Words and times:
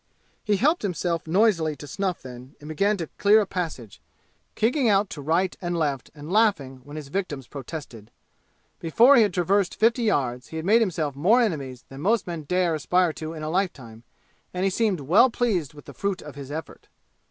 He 0.43 0.55
helped 0.57 0.81
himself 0.81 1.27
noisily 1.27 1.75
to 1.75 1.85
snuff 1.85 2.23
then 2.23 2.55
and 2.59 2.67
began 2.67 2.97
to 2.97 3.05
clear 3.19 3.39
a 3.39 3.45
passage, 3.45 4.01
kicking 4.55 4.89
out 4.89 5.11
to 5.11 5.21
right 5.21 5.55
and 5.61 5.77
left 5.77 6.09
and 6.15 6.31
laughing 6.33 6.81
when 6.83 6.95
his 6.95 7.09
victims 7.09 7.45
protested. 7.45 8.09
Before 8.79 9.15
he 9.15 9.21
had 9.21 9.31
traversed 9.31 9.75
fifty 9.75 10.01
yards 10.01 10.47
he 10.47 10.55
had 10.55 10.65
made 10.65 10.81
himself 10.81 11.15
more 11.15 11.39
enemies 11.39 11.85
than 11.89 12.01
most 12.01 12.25
men 12.25 12.45
dare 12.45 12.73
aspire 12.73 13.13
to 13.13 13.33
in 13.33 13.43
a 13.43 13.49
lifetime, 13.51 14.01
and 14.55 14.63
he 14.63 14.71
seemed 14.71 15.01
well 15.01 15.29
pleased 15.29 15.75
with 15.75 15.85
the 15.85 15.93
fruit 15.93 16.23
of 16.23 16.33
his 16.33 16.49
effort. 16.49 16.87